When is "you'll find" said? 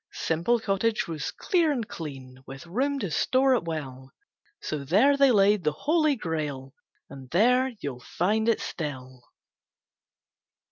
7.81-8.49